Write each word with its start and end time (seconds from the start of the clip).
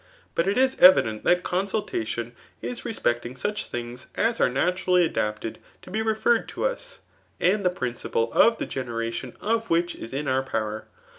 But 0.33 0.47
it 0.47 0.57
is 0.57 0.75
evidesc 0.77 1.21
that 1.21 1.43
consultation 1.43 2.31
is 2.59 2.85
respecting 2.85 3.35
such 3.35 3.67
things 3.69 4.07
as 4.15 4.41
are 4.41 4.49
naturally 4.49 5.05
adapted 5.05 5.59
to 5.83 5.91
be 5.91 6.01
referred 6.01 6.49
to 6.49 6.65
us» 6.65 7.01
aqd 7.39 7.61
the 7.61 7.69
principle 7.69 8.33
of 8.33 8.57
the 8.57 8.65
generation 8.65 9.33
of 9.41 9.69
which 9.69 9.93
is 9.93 10.11
in 10.11 10.27
our 10.27 10.41
power. 10.41 10.87